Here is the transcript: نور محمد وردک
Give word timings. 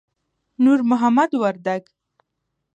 نور 0.63 0.79
محمد 0.89 1.31
وردک 1.41 1.83